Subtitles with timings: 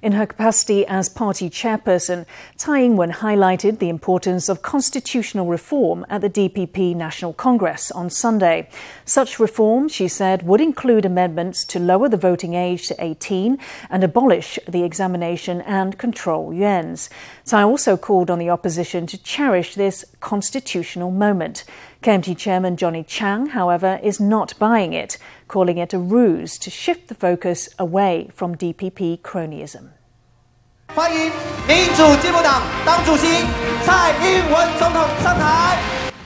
[0.00, 2.24] In her capacity as party chairperson,
[2.56, 8.08] Tsai Ing wen highlighted the importance of constitutional reform at the DPP National Congress on
[8.08, 8.68] Sunday.
[9.04, 13.58] Such reform, she said, would include amendments to lower the voting age to 18
[13.90, 17.08] and abolish the examination and control yuans.
[17.44, 21.64] Tsai also called on the opposition to cherish this constitutional moment.
[22.00, 25.18] KMT Chairman Johnny Chiang, however, is not buying it,
[25.48, 29.90] calling it a ruse to shift the focus away from DPP cronyism.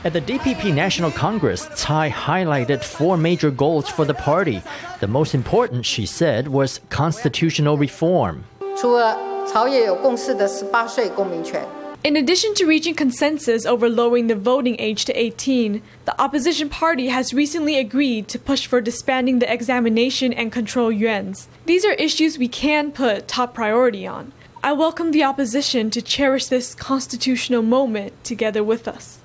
[0.04, 4.62] At the DPP National Congress, Tsai highlighted four major goals for the party.
[5.00, 8.44] The most important, she said, was constitutional reform.
[8.76, 9.16] 除了
[9.46, 11.66] 朝野有共识的十八岁公民权。
[12.04, 17.32] In addition to reaching consensus over lowering the voting age to 18, the opposition party has
[17.32, 21.46] recently agreed to push for disbanding the examination and control yuans.
[21.66, 24.32] These are issues we can put top priority on.
[24.64, 29.20] I welcome the opposition to cherish this constitutional moment together with us.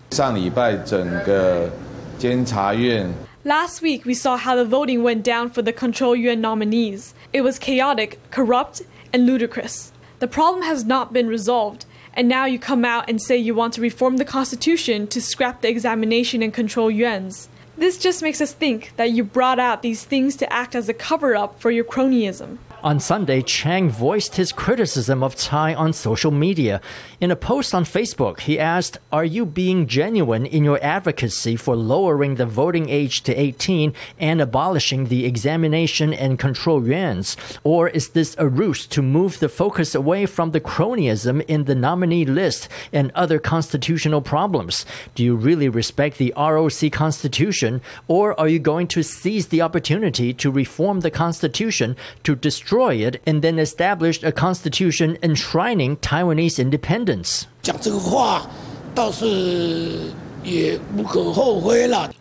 [3.43, 7.15] Last week, we saw how the voting went down for the Control Yuan nominees.
[7.33, 9.91] It was chaotic, corrupt, and ludicrous.
[10.19, 11.85] The problem has not been resolved,
[12.17, 15.61] and now you come out and say you want to reform the Constitution to scrap
[15.61, 17.47] the examination and control yuans.
[17.77, 20.95] This just makes us think that you brought out these things to act as a
[20.95, 22.57] cover up for your cronyism.
[22.83, 26.79] On Sunday, Chiang voiced his criticism of Tsai on social media.
[27.19, 31.75] In a post on Facebook, he asked, Are you being genuine in your advocacy for
[31.75, 37.35] lowering the voting age to 18 and abolishing the examination and control yuans?
[37.63, 41.75] Or is this a ruse to move the focus away from the cronyism in the
[41.75, 44.85] nominee list and other constitutional problems?
[45.15, 47.66] Do you really respect the ROC Constitution?
[48.08, 52.94] Or are you going to seize the opportunity to reform the Constitution to destroy destroy
[52.94, 57.46] it and then established a constitution enshrining Taiwanese independence.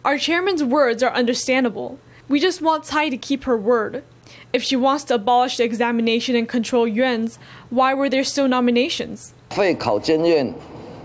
[0.04, 2.00] Our chairman's words are understandable.
[2.28, 4.04] We just want Tsai to keep her word.
[4.54, 7.38] If she wants to abolish the examination and control yuans,
[7.70, 9.34] why were there still nominations?
[9.50, 10.54] 废考监院，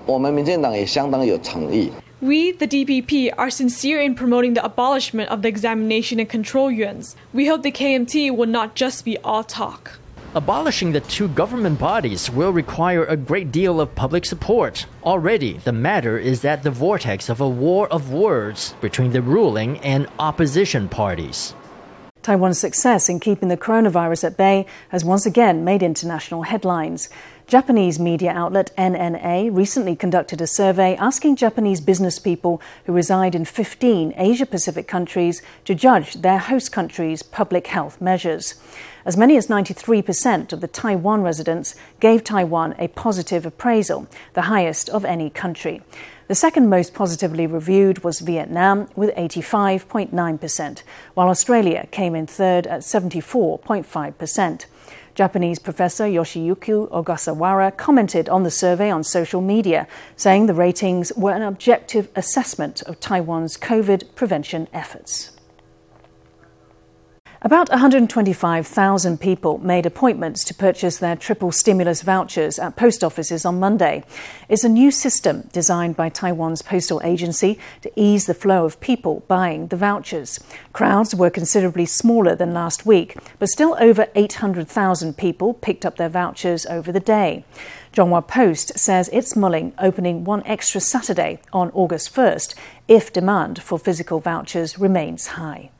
[0.06, 1.90] 我们民进党也相当有诚意。
[2.21, 7.15] We, the DPP, are sincere in promoting the abolishment of the examination and control yuans.
[7.33, 9.99] We hope the KMT will not just be all talk.
[10.35, 14.85] Abolishing the two government bodies will require a great deal of public support.
[15.03, 19.79] Already, the matter is at the vortex of a war of words between the ruling
[19.79, 21.55] and opposition parties.
[22.21, 27.09] Taiwan's success in keeping the coronavirus at bay has once again made international headlines.
[27.51, 33.43] Japanese media outlet NNA recently conducted a survey asking Japanese business people who reside in
[33.43, 38.55] 15 Asia Pacific countries to judge their host country's public health measures.
[39.03, 44.87] As many as 93% of the Taiwan residents gave Taiwan a positive appraisal, the highest
[44.87, 45.81] of any country.
[46.29, 50.83] The second most positively reviewed was Vietnam with 85.9%,
[51.15, 54.65] while Australia came in third at 74.5%.
[55.15, 61.33] Japanese professor Yoshiyuki Ogasawara commented on the survey on social media, saying the ratings were
[61.33, 65.31] an objective assessment of Taiwan's COVID prevention efforts.
[67.43, 73.59] About 125,000 people made appointments to purchase their triple stimulus vouchers at post offices on
[73.59, 74.03] Monday.
[74.47, 79.23] It's a new system designed by Taiwan's postal agency to ease the flow of people
[79.27, 80.39] buying the vouchers.
[80.71, 86.09] Crowds were considerably smaller than last week, but still over 800,000 people picked up their
[86.09, 87.43] vouchers over the day.
[87.91, 92.53] Chunghwa Post says it's mulling opening one extra Saturday on August 1st
[92.87, 95.71] if demand for physical vouchers remains high.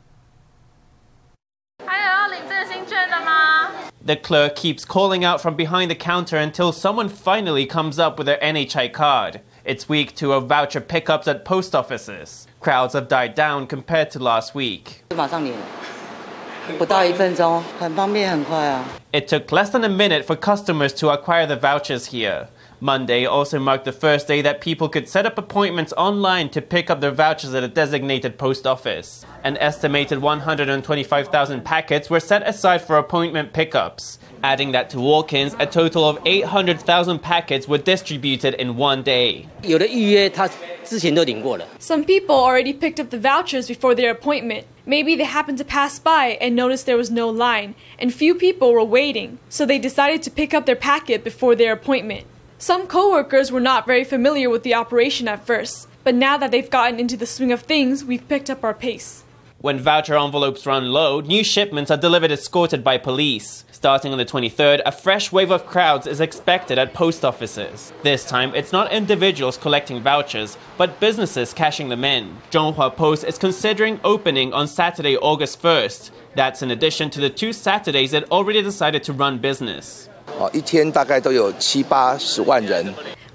[4.03, 8.25] The clerk keeps calling out from behind the counter until someone finally comes up with
[8.25, 9.41] their NHI card.
[9.63, 12.47] It's week two of voucher pickups at post offices.
[12.59, 15.03] Crowds have died down compared to last week.
[19.13, 22.47] It took less than a minute for customers to acquire the vouchers here.
[22.83, 26.89] Monday also marked the first day that people could set up appointments online to pick
[26.89, 29.23] up their vouchers at a designated post office.
[29.43, 34.17] An estimated 125,000 packets were set aside for appointment pickups.
[34.43, 39.47] Adding that to walk ins, a total of 800,000 packets were distributed in one day.
[41.79, 44.65] Some people already picked up the vouchers before their appointment.
[44.85, 48.73] Maybe they happened to pass by and noticed there was no line, and few people
[48.73, 52.25] were waiting, so they decided to pick up their packet before their appointment.
[52.57, 56.69] Some coworkers were not very familiar with the operation at first, but now that they've
[56.69, 59.20] gotten into the swing of things, we've picked up our pace.
[59.61, 63.63] When voucher envelopes run low, new shipments are delivered escorted by police.
[63.71, 67.93] Starting on the 23rd, a fresh wave of crowds is expected at post offices.
[68.01, 72.37] This time, it's not individuals collecting vouchers, but businesses cashing them in.
[72.49, 76.09] Chunghwa Post is considering opening on Saturday, August 1st.
[76.33, 80.09] That's in addition to the two Saturdays it already decided to run business.
[80.27, 80.49] Uh,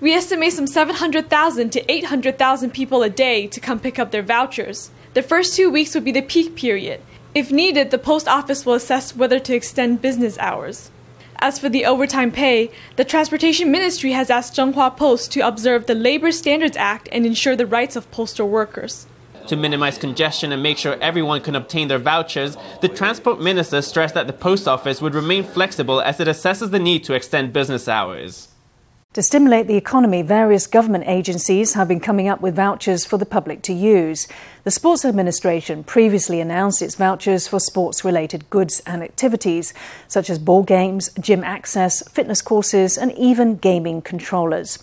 [0.00, 4.90] we estimate some 700,000 to 800,000 people a day to come pick up their vouchers.
[5.16, 7.00] The first two weeks would be the peak period.
[7.34, 10.90] If needed, the post office will assess whether to extend business hours.
[11.38, 15.94] As for the overtime pay, the Transportation Ministry has asked Chunghwa Post to observe the
[15.94, 19.06] Labor Standards Act and ensure the rights of postal workers.
[19.46, 24.12] To minimize congestion and make sure everyone can obtain their vouchers, the Transport Minister stressed
[24.12, 27.88] that the post office would remain flexible as it assesses the need to extend business
[27.88, 28.48] hours.
[29.16, 33.24] To stimulate the economy, various government agencies have been coming up with vouchers for the
[33.24, 34.28] public to use.
[34.64, 39.72] The Sports Administration previously announced its vouchers for sports related goods and activities,
[40.06, 44.80] such as ball games, gym access, fitness courses, and even gaming controllers.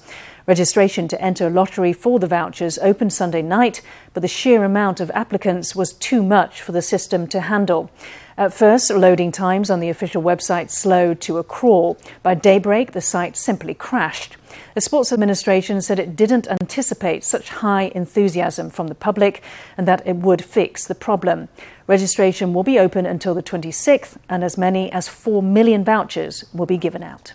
[0.47, 3.83] Registration to enter a lottery for the vouchers opened Sunday night,
[4.15, 7.91] but the sheer amount of applicants was too much for the system to handle.
[8.35, 11.97] At first, loading times on the official website slowed to a crawl.
[12.24, 14.38] By daybreak, the site simply crashed.
[14.74, 19.44] The Sports Administration said it didn't anticipate such high enthusiasm from the public
[19.77, 21.47] and that it would fix the problem.
[21.85, 26.65] Registration will be open until the 26th, and as many as 4 million vouchers will
[26.65, 27.33] be given out.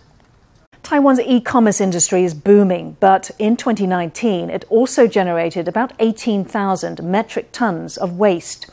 [0.83, 7.49] Taiwan's e commerce industry is booming, but in 2019 it also generated about 18,000 metric
[7.51, 8.69] tons of waste.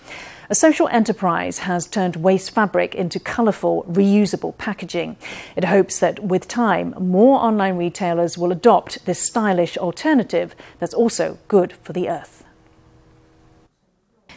[0.48, 5.16] A social enterprise has turned waste fabric into colourful, reusable packaging.
[5.56, 11.38] It hopes that with time, more online retailers will adopt this stylish alternative that's also
[11.48, 12.44] good for the earth.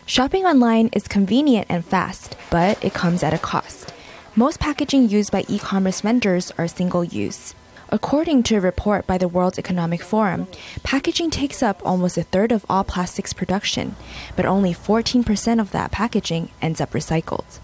[0.08, 3.94] Shopping online is convenient and fast, but it comes at a cost.
[4.36, 7.54] Most packaging used by e commerce vendors are single use.
[7.92, 10.48] According to a report by the World Economic Forum,
[10.84, 13.96] packaging takes up almost a third of all plastics production,
[14.36, 17.60] but only 14% of that packaging ends up recycled.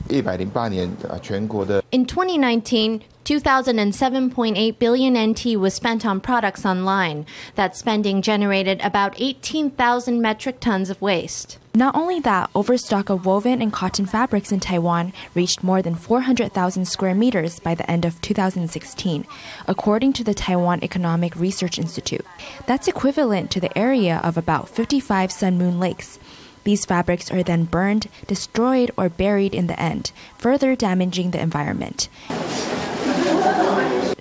[1.95, 7.25] In 2019, 2007.8 billion NT was spent on products online.
[7.55, 11.57] That spending generated about 18,000 metric tons of waste.
[11.73, 16.85] Not only that, overstock of woven and cotton fabrics in Taiwan reached more than 400,000
[16.85, 19.25] square meters by the end of 2016,
[19.65, 22.25] according to the Taiwan Economic Research Institute.
[22.65, 26.19] That's equivalent to the area of about 55 Sun Moon lakes.
[26.65, 32.09] These fabrics are then burned, destroyed, or buried in the end, further damaging the environment.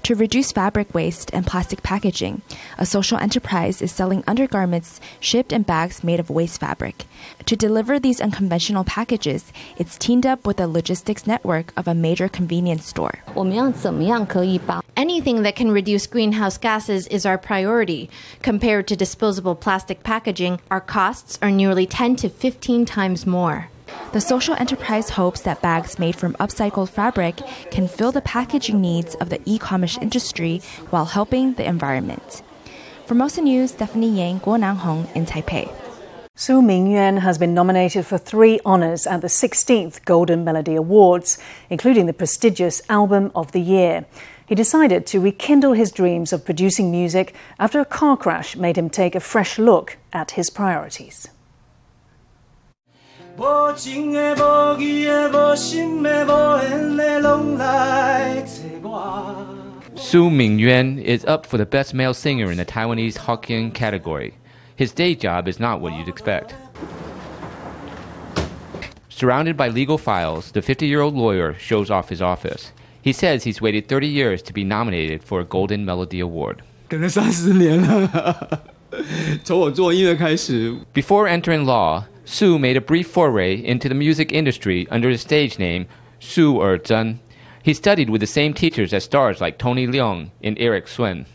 [0.05, 2.43] To reduce fabric waste and plastic packaging,
[2.77, 7.07] a social enterprise is selling undergarments shipped in bags made of waste fabric.
[7.47, 12.29] To deliver these unconventional packages, it's teamed up with a logistics network of a major
[12.29, 13.21] convenience store.
[14.95, 18.11] Anything that can reduce greenhouse gases is our priority.
[18.43, 23.71] Compared to disposable plastic packaging, our costs are nearly 10 to 15 times more.
[24.13, 27.37] The social enterprise hopes that bags made from upcycled fabric
[27.71, 32.43] can fill the packaging needs of the e commerce industry while helping the environment.
[33.07, 35.69] Formosa News, Stephanie Yang, Guo Nanghong in Taipei.
[36.37, 41.39] Su Mingyuan has been nominated for three honours at the 16th Golden Melody Awards,
[41.71, 44.05] including the prestigious Album of the Year.
[44.47, 48.91] He decided to rekindle his dreams of producing music after a car crash made him
[48.91, 51.29] take a fresh look at his priorities.
[59.97, 64.35] Su Mingyuan is up for the Best Male Singer in the Taiwanese Hokkien category.
[64.77, 66.55] His day job is not what you'd expect.
[69.09, 72.71] Surrounded by legal files, the 50 year old lawyer shows off his office.
[73.03, 76.63] He says he's waited 30 years to be nominated for a Golden Melody Award.
[80.93, 85.59] Before entering law, Su made a brief foray into the music industry under the stage
[85.59, 85.87] name
[86.19, 86.81] Su Er
[87.63, 91.27] He studied with the same teachers as stars like Tony Leung and Eric Suen.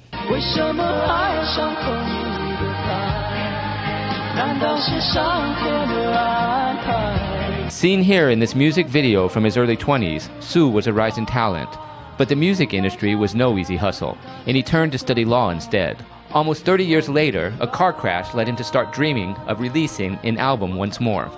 [7.72, 11.70] Seen here in this music video from his early 20s, Su was a rising talent.
[12.18, 14.18] But the music industry was no easy hustle,
[14.48, 16.04] and he turned to study law instead.
[16.32, 20.38] Almost 30 years later, a car crash led him to start dreaming of releasing an
[20.38, 21.32] album once more.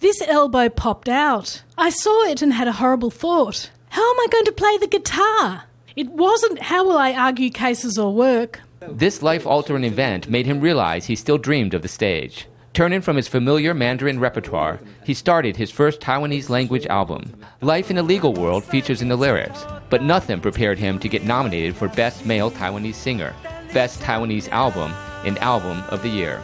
[0.00, 1.62] This elbow popped out.
[1.78, 3.70] I saw it and had a horrible thought.
[3.88, 5.64] How am I going to play the guitar?
[5.96, 8.60] It wasn't how will I argue cases or work.
[8.80, 12.46] This life altering event made him realize he still dreamed of the stage.
[12.72, 17.24] Turning from his familiar Mandarin repertoire, he started his first Taiwanese language album.
[17.60, 21.24] Life in a legal world features in the lyrics, but nothing prepared him to get
[21.24, 23.34] nominated for Best Male Taiwanese Singer,
[23.72, 24.92] Best Taiwanese Album,
[25.24, 26.40] and Album of the Year.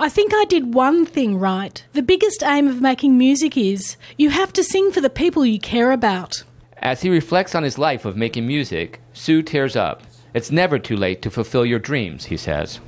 [0.00, 1.84] I think I did one thing right.
[1.92, 5.58] The biggest aim of making music is you have to sing for the people you
[5.58, 6.42] care about.
[6.78, 10.02] As he reflects on his life of making music, Su tears up.
[10.34, 12.80] It's never too late to fulfill your dreams, he says.